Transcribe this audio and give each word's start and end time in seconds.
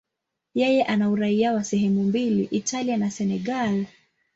Yeye 0.53 0.83
ana 0.83 1.09
uraia 1.09 1.53
wa 1.53 1.63
sehemu 1.63 2.03
mbili, 2.03 2.43
Italia 2.43 2.97
na 2.97 3.11
Senegal. 3.11 3.85